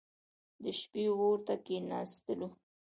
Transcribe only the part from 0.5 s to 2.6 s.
د شپې اور ته کښېنستلو.